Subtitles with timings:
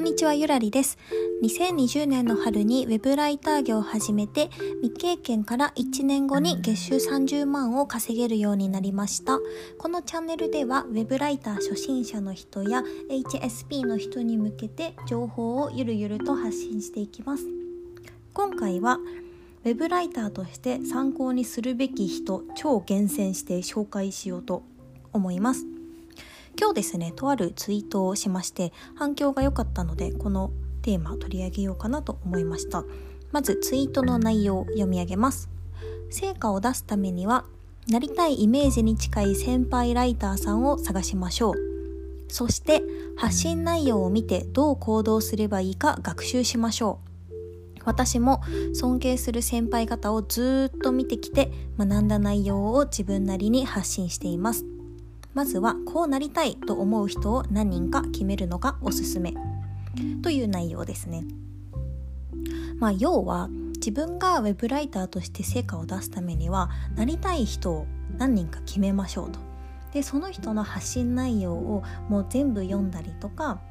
[0.00, 0.96] こんにちはゆらりです。
[1.42, 4.48] 2020年の春にウェブライター業を始めて
[4.80, 9.38] 未経験から1年後に月収30万を稼げるようになりました。
[9.76, 17.44] このチャンネルではウェブライター初心者の人や HSP の人に向けて情報をゆるゆると発信していきます。
[18.32, 18.96] 今回は
[19.66, 24.62] ウェブライターとして参考にするべき人超厳選して紹介しようと
[25.12, 25.66] 思います。
[26.58, 32.84] 今日ですねとあるツイートをしまして反響が良かったのでこのテーマを取り上げようかなと思いました。
[33.32, 35.48] まずツイートの内容を読み上げます。
[36.10, 37.44] 成果を出すためには
[37.88, 41.54] なりたいイメージに近い先輩ライターさんを探しましょう。
[42.28, 42.82] そして
[43.16, 47.10] 発信内容を見てどう行動すればいいか学習しましょう。
[47.84, 48.42] 私も
[48.74, 54.64] 尊敬する先輩方をずっと見てきて学んだ内容を自分なりに発信しています。
[55.40, 59.32] まずはこうなりたいと思う人を何人か決めるのがおすすめ
[60.20, 61.24] という内容ですね。
[62.78, 67.86] まあ、要は自分がウェブライターとして成果を出すためにはなりたい人を
[68.18, 69.40] 何人か決めましょうと。
[69.94, 73.62] でその人の発信内容をもう全部読んだりとか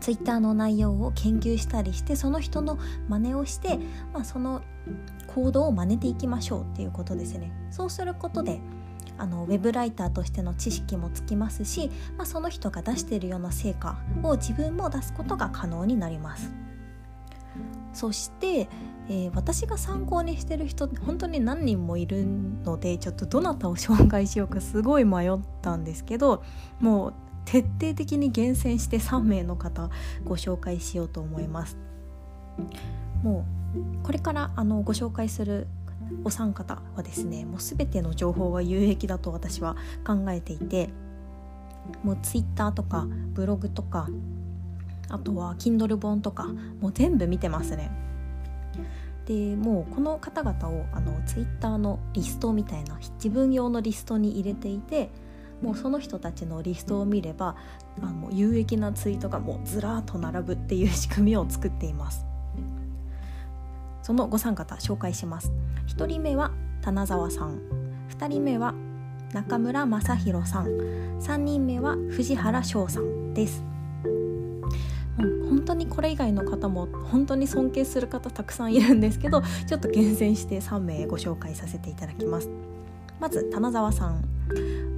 [0.00, 2.78] ツイッターの内容を研究したりしてその人の
[3.10, 3.78] 真似をして、
[4.14, 4.62] まあ、その
[5.26, 7.52] 行動を真似ていきましょうっていうことですね。
[7.70, 8.62] そうすることで
[9.18, 16.52] あのウェブライターとしての知識もつきますし、まあ、その人が出しているような成果を自分も出すことが可能になります。
[17.92, 18.68] そして、
[19.08, 22.26] えー、私が参考にしてる人本当に何人もいる
[22.64, 26.42] のでちょっとどなたを紹介しようかすごい迷ったんですけど
[26.80, 29.90] もう徹底的に厳選して3名の方
[30.24, 31.76] ご紹介しようと思います。
[33.22, 35.66] もうこれからあのご紹介する
[36.24, 40.90] お三方はですねもう全ての情報が有益だと私は考えていて
[42.02, 44.08] もう Twitter とかブログとか
[45.08, 46.46] あとは Kindle 本とか
[46.80, 47.90] もう全部見てますね。
[49.26, 55.08] でもうこの方々をあの Twitter のリストみたいな自分用のリストに入れていて
[55.62, 57.56] もうその人たちのリストを見れば
[58.02, 62.26] あの有益なツイートがもうずらーっと並ぶっていう仕組みを作っています。
[64.04, 65.50] そのご参方紹介します。
[65.88, 66.50] 1人目は
[66.82, 67.58] 棚沢さん。
[68.10, 68.74] 2人目は
[69.32, 70.66] 中村正弘さん。
[71.20, 73.64] 3人目は藤原翔さんです。
[75.48, 82.50] 本当にこれ以外の方も本当に尊敬する方たくさんいるんですけどちょっと厳選して3名ご紹介させていただきます。
[83.18, 84.22] まず棚沢さん。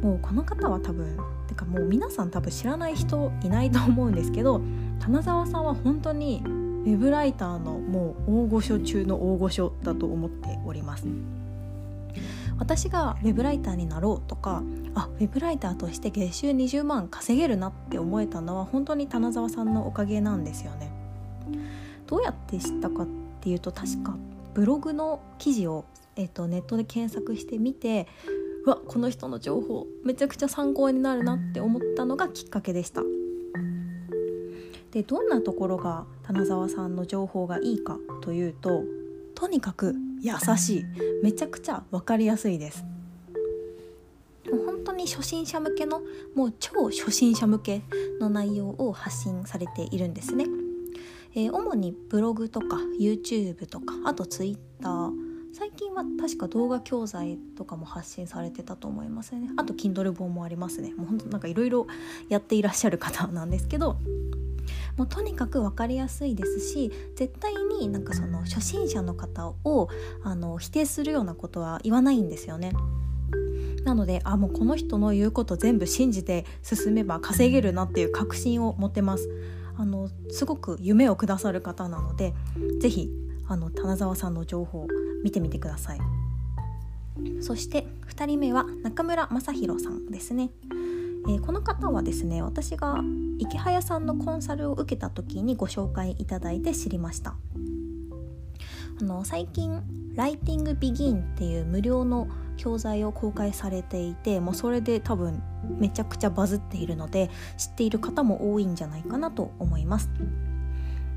[0.00, 4.62] もうこの方は多分てかもう皆さん多分知らない人いないと思うんですけど
[4.98, 6.42] 棚沢さんは本当に
[6.84, 11.06] ウェブライターのもう大御所中の大御所だと思っております。
[12.58, 14.62] 私がウェブライターになろうとか
[14.94, 20.90] あウェブライターとして月収20万稼げるなって思えたのは本当に棚沢さんのおかげなんですよね。
[22.06, 23.06] どうやって知ったかっ
[23.40, 24.16] ていうと確か
[24.52, 25.84] ブログの記事を、
[26.16, 28.06] えーと、とネットで検索してみて
[28.66, 33.02] うわこの人の情報めちゃくちゃ参考になるなって思ったのがきっかけでした。
[34.94, 38.84] でどんなところが棚沢さんの情報がいいかというと
[39.34, 40.84] とにかく優しい。
[41.22, 42.84] めちゃくちゃ分かりやすいです。
[44.50, 46.00] もう本当に初心者向けの
[46.36, 47.82] もう超初心者向け
[48.20, 50.46] の内容を発信されているんですね、
[51.34, 54.58] えー、主にブログとか YouTube とかあと Twitter
[55.52, 59.50] 最近は確か動画教材とかも発信されてたと思いますね。
[59.56, 60.92] あと Kindle 本もありますね。
[60.94, 61.86] もうほんとなんかいろいろ
[62.28, 63.96] やっていらっしゃる方なんですけど
[64.96, 69.88] もうとにかく分かりやすいですし絶対になんかその初心者の方を
[70.22, 72.72] あの否定するようなことは言わないんですよね。
[73.84, 79.28] なのであもうこの人の言うこと全部信じて進めば稼げるなっていう確信を持てます。
[79.76, 82.32] あのすごく夢をくださる方なので
[82.80, 83.10] 是非
[83.48, 84.88] あの棚沢さんの情報を
[85.22, 85.98] 見てみてください。
[87.40, 90.50] そして2人目は中村正弘さんですね。
[91.26, 93.00] えー、この方はですね私が
[93.38, 97.36] 池早さんのコンサルを受けた時にご紹介いただいて知りました。
[99.00, 99.82] あの最近
[100.14, 105.42] ライティングビギンっていう無料の教材を公開されていてもうそれで多分
[105.78, 110.10] めちゃくちゃバズっているので知っている方も多いんじゃないかなと思います。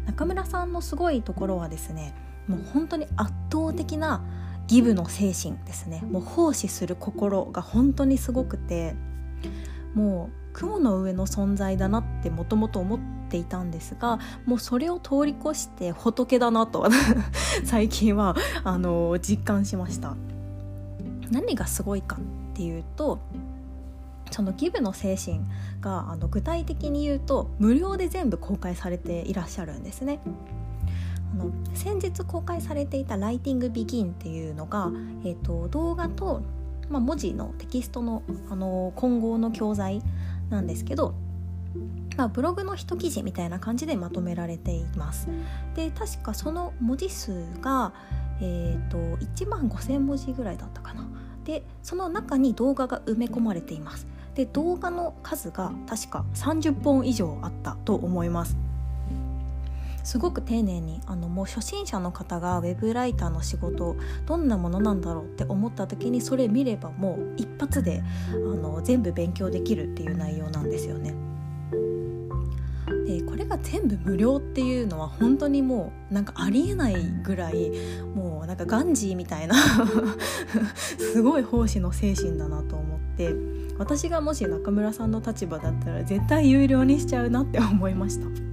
[0.08, 2.16] 中村さんのすごいところはですね
[2.48, 4.24] もう本当に圧倒的な
[4.68, 6.02] ギブの精神ですね。
[6.10, 8.96] もう奉仕する心が本当にすごくて
[9.98, 13.00] もう雲の上の存在だなってもともと思っ
[13.30, 16.88] ていたんですがもうそれを通り越して仏だなと
[17.66, 20.16] 最近はあの実感しました
[21.32, 22.20] 何がすごいかっ
[22.54, 23.18] ていうと
[24.30, 25.42] そのギブの精神
[25.82, 30.20] があの具体的に言うと無料で全部公開されていらっしゃるんですね。
[31.34, 34.92] あの先日公開されていた「ライティング・ビギン」っていうのが、
[35.24, 36.42] えーと、動画と、
[36.90, 40.02] まあ、文字のテキストのあの混合の教材
[40.50, 41.14] なんですけど、
[42.16, 45.28] まあ、ブログの一記事みたいな感じでまとめられています。
[45.76, 47.94] で確かその文字数が、
[48.42, 51.08] えーと、1万5,000文字ぐらいだったかな。
[51.44, 54.08] でその中に動画が埋め込まれています。
[54.36, 58.58] で動画の数が確か30本以上あったと思います。
[60.08, 68.02] すごく丁寧にあのもう初心者の方がウェブライターの仕事どんなものなんだろうって思った時にそれ見ればもう一発で
[68.32, 71.14] あの全部勉強できるっていう内容なんですよね。
[73.06, 76.96] でこれが全部無料っていうのは本当にもうなんかありえない
[77.26, 77.70] ぐらい
[78.16, 79.56] もうなんかガンジーみたいな
[81.14, 83.36] すごい奉仕の精神だなと思って
[83.78, 88.47] 私がもし中村さんの立場だったら絶対有料にしちゃうなって思いました。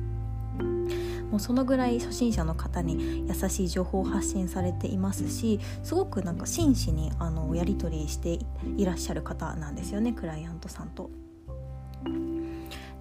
[1.35, 8.39] もうそのぐらい初心者の方に優しい情報を発信されていますしすごくなんか真摯にあのやり取りして
[8.77, 11.11] いらっしゃる方なんですよねクライアントさんと。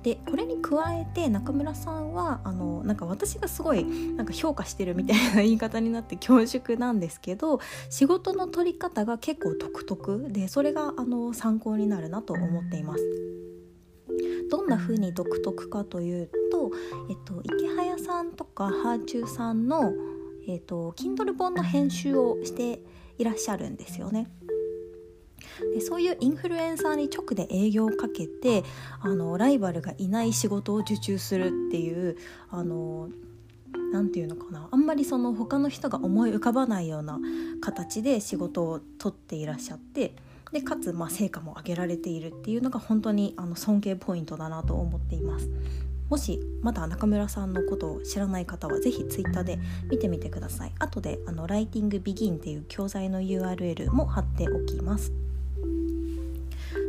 [0.01, 7.59] でこれに加えて中村さんはあのなんか私がすごいなんか評価してるみたいな言い方になって 恐縮なんですけど
[7.91, 13.03] 仕事の取り方が結構独特でそれがあの参考になるなと思っています。
[14.50, 16.71] どんな風に独特かというと、
[17.10, 19.94] えっと、池早さんとかハーチューさんの、
[20.48, 22.80] えっと、Kindle 本の編集をして
[23.18, 24.27] いらっしゃるんですよね。
[25.74, 28.63] でそういうインフルエンサーに直で営業をかけて
[29.01, 32.18] あのライバルがいない仕事を受注するっていう
[32.50, 33.10] あの
[33.92, 37.19] 何て言うのかなあんまりその他の人が思い浮かばないような
[37.62, 40.15] 形で仕事を取っていらっしゃって
[40.53, 45.50] でかつま成果も上げられているっていうのが本当にあの尊敬ポイントだなと思っています。
[46.09, 49.57] もしまだ中村さんのことを知らない方は是非 Twitter で
[49.89, 50.71] 見てみてください。
[50.77, 55.11] 後であのライティングビギンっていう教材の URL も貼っておきます。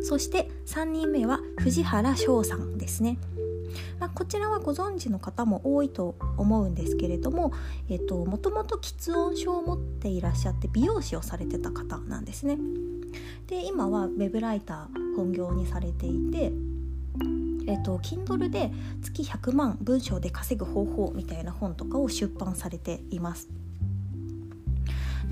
[0.03, 3.17] そして3人目は藤原翔さんですね。
[3.99, 7.53] まあ、こちらはご存知の方も多いと思うんですけれども、
[7.89, 12.59] えっと、もともと喫音症を持っていらっしゃって美容師をされてた方なんですね。
[13.47, 16.53] で今はウェブライター本業にされていて
[17.67, 18.71] えっと、Kindle で
[19.03, 23.49] 月100万文章で稼ぐ方法みたいな本とかを出版されています。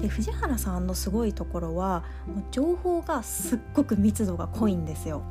[0.00, 5.23] で藤原さんのすごいところはもう情報がすっごく密度が濃いんですよ。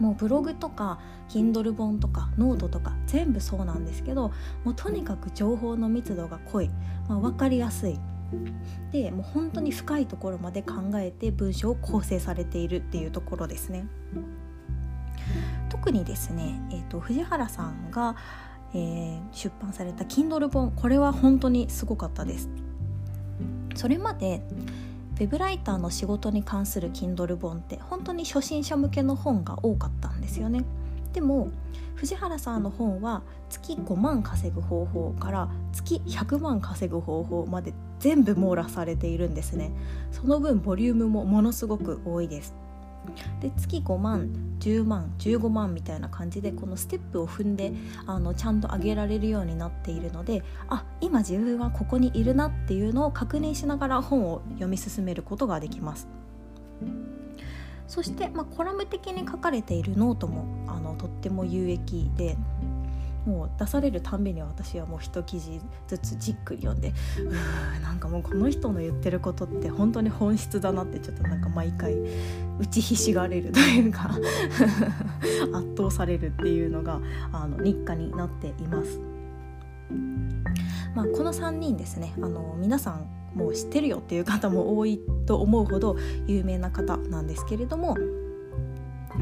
[0.00, 4.32] もうブログとか Kindle 本とかノートとか全部そうなんですけど
[4.64, 6.70] もうとにかく情報の密度が濃い、
[7.08, 7.98] まあ、分かりやすい
[8.92, 13.86] でもう本当に深いところまで考えて文章を構成されているっていうところですね。
[15.68, 18.16] 特にですね、えーと、藤原さんが、
[18.74, 22.48] えー、出版された Kindle 本これは本当にすごかったです。
[23.74, 24.42] それまで
[25.16, 30.64] ウェブライターの仕事に関する Kindle 本って本当に初心者向けの本が多かったんですよね。
[31.12, 31.50] でも
[31.94, 37.72] 藤原さんの本は月5万稼ぐ方法から月100万稼ぐ方法まで
[38.04, 39.70] 全部網羅されているんですね。
[40.12, 42.54] その分ボリュームもものすごく多いです。
[43.40, 44.28] で月5万
[44.60, 47.72] 10万15万みたいな感じでこのステップを踏んで
[48.06, 56.06] あのちゃんと上げられるようになっているのであ今自分はここにいるなっていうのを確認しながら本を読み進めることができます。
[57.86, 62.36] そして、まあ、コラム的に書かれているノートもあのとっても有益で
[63.26, 71.94] もう出されるたんびに私はもう一記事ずつじっくり読んでうーなんかもうこの人の言ってることって本当に本質だなってちょっとなんか毎回
[72.58, 74.10] 打ちひしがれるというか
[75.54, 77.00] 圧倒されるっていうのが
[77.32, 79.00] あの日課になっています。
[80.94, 87.96] まあ、この3人ですねあの皆さんもう知ってるよっていう方も多いと思うほど有名な方なんですけれども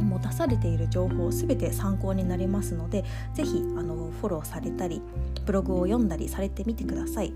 [0.02, 5.02] もう出されている情報全て参考になりますので是非あのフォローされたり
[5.44, 7.32] ブログを読んだりされてみてください。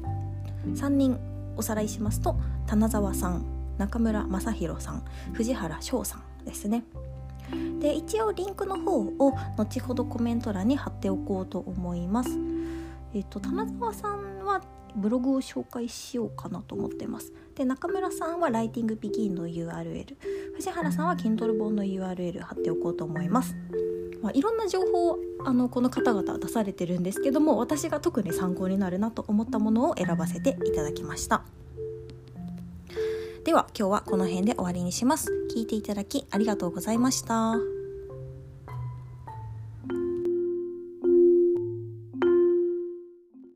[0.67, 1.19] 3人
[1.57, 2.37] おさらいしますと
[2.67, 3.45] 棚澤さん
[3.79, 6.85] 中村正弘さん藤原翔さんですね。
[7.81, 12.31] で一応リンクの方を後ほどコメント欄に貼っておこうと思います。
[13.15, 14.61] えっと棚澤さんは
[14.97, 17.33] ブログを紹介しようかなと思ってます。
[17.55, 20.17] で中村さんはライティングビギンの URL
[20.55, 23.57] 藤原さんは Kindle 本の URL 貼っておこうと思います。
[24.23, 31.45] まあ、いろんな情報をあのこの方々出されてるんですけども私が特に参考になるなと思ったものを選ばせていただきました。
[33.47, 37.76] では今日はこの辺で終わりにします聞いていただきありがとうございました